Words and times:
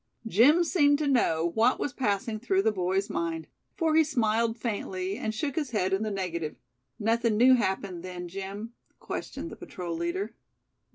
Jim 0.25 0.63
seemed 0.63 0.97
to 0.97 1.05
know 1.05 1.51
what 1.53 1.77
was 1.79 1.93
passing 1.93 2.39
through 2.39 2.63
the 2.63 2.71
boy's 2.71 3.07
mind; 3.07 3.45
for 3.77 3.93
he 3.95 4.03
smiled 4.03 4.57
faintly, 4.57 5.15
and 5.15 5.35
shook 5.35 5.55
his 5.55 5.69
head 5.69 5.93
in 5.93 6.01
the 6.01 6.09
negative. 6.09 6.55
"Nothing 6.97 7.37
new 7.37 7.53
happened, 7.53 8.01
then, 8.03 8.27
Jim?" 8.27 8.73
questioned 8.99 9.51
the 9.51 9.55
patrol 9.55 9.95
leader. 9.95 10.33